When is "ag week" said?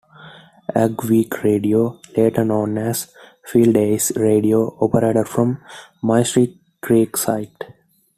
0.75-1.43